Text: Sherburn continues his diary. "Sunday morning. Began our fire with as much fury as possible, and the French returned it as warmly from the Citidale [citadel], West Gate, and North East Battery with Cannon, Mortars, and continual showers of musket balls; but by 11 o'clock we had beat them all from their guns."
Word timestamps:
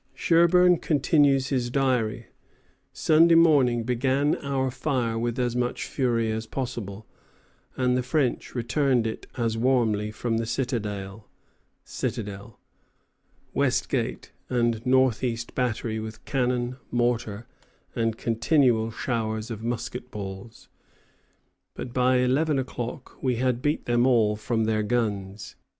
Sherburn 0.15 0.77
continues 0.81 1.49
his 1.49 1.69
diary. 1.69 2.25
"Sunday 2.91 3.35
morning. 3.35 3.83
Began 3.83 4.35
our 4.37 4.71
fire 4.71 5.15
with 5.19 5.37
as 5.37 5.55
much 5.55 5.85
fury 5.85 6.31
as 6.31 6.47
possible, 6.47 7.05
and 7.77 7.95
the 7.95 8.01
French 8.01 8.55
returned 8.55 9.05
it 9.05 9.27
as 9.37 9.59
warmly 9.59 10.09
from 10.09 10.37
the 10.37 10.47
Citidale 10.47 11.25
[citadel], 11.83 12.59
West 13.53 13.89
Gate, 13.89 14.31
and 14.49 14.83
North 14.87 15.23
East 15.23 15.53
Battery 15.53 15.99
with 15.99 16.25
Cannon, 16.25 16.77
Mortars, 16.89 17.43
and 17.95 18.17
continual 18.17 18.89
showers 18.89 19.51
of 19.51 19.63
musket 19.63 20.09
balls; 20.09 20.67
but 21.75 21.93
by 21.93 22.15
11 22.17 22.57
o'clock 22.57 23.21
we 23.21 23.35
had 23.35 23.61
beat 23.61 23.85
them 23.85 24.07
all 24.07 24.35
from 24.35 24.63
their 24.63 24.81
guns." 24.81 25.55